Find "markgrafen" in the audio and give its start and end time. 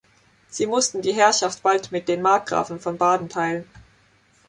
2.23-2.79